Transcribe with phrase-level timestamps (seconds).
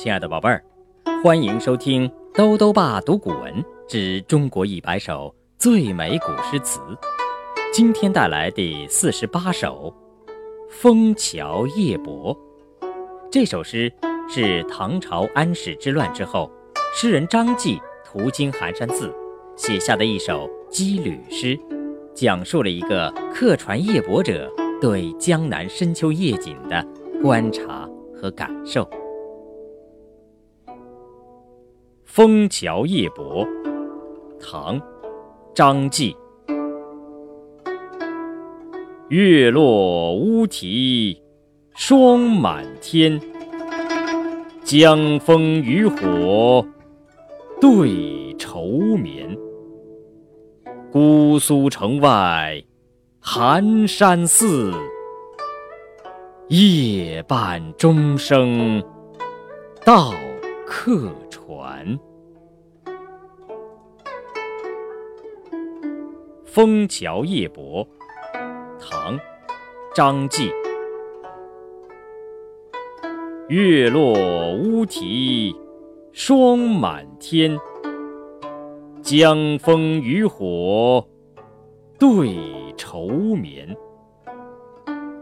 [0.00, 0.62] 亲爱的宝贝儿，
[1.24, 3.52] 欢迎收听兜兜爸读古文
[3.88, 6.78] 之中国一百首最美古诗词。
[7.72, 9.92] 今天带来第四十八首
[10.70, 12.32] 《枫桥夜泊》。
[13.28, 13.92] 这首诗
[14.28, 16.48] 是唐朝安史之乱之后，
[16.94, 19.12] 诗人张继途经寒山寺
[19.56, 21.58] 写下的一首羁旅诗，
[22.14, 24.48] 讲述了一个客船夜泊者
[24.80, 26.86] 对江南深秋夜景的
[27.20, 27.84] 观察
[28.14, 28.84] 和感受。
[32.18, 33.46] 《枫桥夜泊》
[34.40, 34.76] 唐·
[35.54, 36.16] 张继。
[39.08, 41.16] 月落乌啼
[41.76, 43.20] 霜满天，
[44.64, 46.66] 江枫渔火
[47.60, 48.66] 对愁
[48.96, 49.38] 眠。
[50.90, 52.60] 姑苏城外
[53.20, 54.72] 寒山寺，
[56.48, 58.82] 夜半钟声
[59.84, 60.12] 到
[60.66, 61.08] 客
[61.48, 61.98] 船。
[66.44, 67.82] 《枫桥夜泊》
[68.78, 69.16] 唐·
[69.94, 70.52] 张继。
[73.48, 74.12] 月落
[74.56, 75.56] 乌啼
[76.12, 77.58] 霜满天。
[79.00, 81.02] 江枫渔火
[81.98, 82.36] 对
[82.76, 83.74] 愁眠，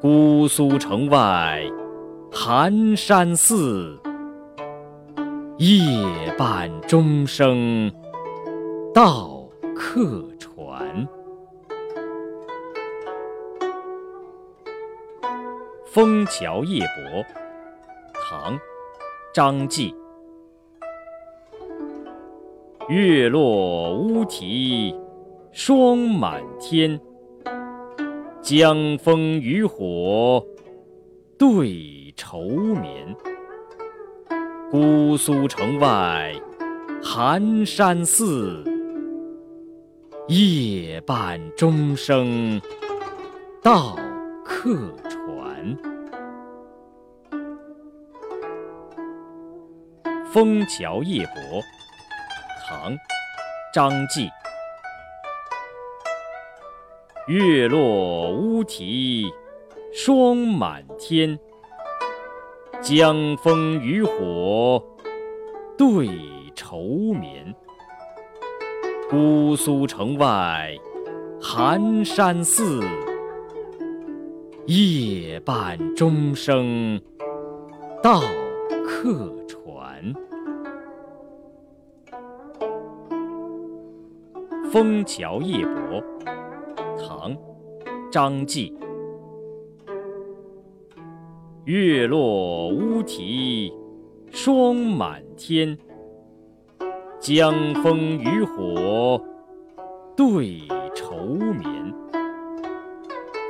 [0.00, 1.62] 姑苏城外
[2.32, 3.96] 寒山寺，
[5.58, 5.76] 夜
[6.38, 7.92] 半钟声
[8.94, 9.42] 到
[9.74, 11.04] 客船。
[15.84, 17.20] 《枫桥夜泊》
[18.30, 18.54] 唐·
[19.34, 19.92] 张继。
[22.88, 24.94] 月落乌啼
[25.50, 27.00] 霜满天，
[28.40, 30.40] 江枫渔火
[31.36, 33.16] 对愁眠。
[34.70, 36.30] 姑苏城外
[37.02, 38.62] 寒山寺，
[40.26, 42.60] 夜半钟声
[43.62, 43.96] 到
[44.44, 45.74] 客船。
[50.30, 51.62] 《枫桥夜泊》
[52.68, 52.92] 唐·
[53.72, 54.28] 张继。
[57.26, 59.32] 月落乌啼
[59.94, 61.38] 霜满天，
[62.80, 64.82] 江枫渔火
[65.76, 66.08] 对
[66.54, 66.78] 愁
[67.12, 67.54] 眠。
[69.10, 70.72] 姑苏城外
[71.40, 72.80] 寒山寺，
[74.66, 77.00] 夜半钟声
[78.02, 78.20] 到
[78.86, 80.14] 客船。
[84.70, 86.00] 《枫桥夜泊》
[86.96, 87.34] 唐·
[88.10, 88.72] 张继。
[91.68, 93.70] 月落乌啼
[94.30, 95.76] 霜满天，
[97.20, 99.22] 江枫渔火
[100.16, 100.62] 对
[100.94, 101.94] 愁眠。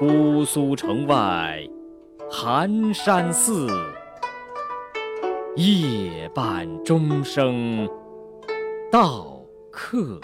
[0.00, 1.64] 姑苏城外
[2.28, 3.68] 寒山寺，
[5.54, 7.88] 夜半钟声
[8.90, 9.40] 到
[9.70, 10.20] 客。